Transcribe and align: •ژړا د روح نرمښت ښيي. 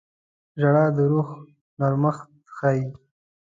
•ژړا 0.59 0.85
د 0.95 0.97
روح 1.11 1.29
نرمښت 1.79 2.29
ښيي. 2.55 2.85